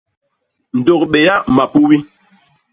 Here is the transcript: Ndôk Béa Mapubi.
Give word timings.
Ndôk 0.77 1.01
Béa 1.11 1.35
Mapubi. 1.55 1.97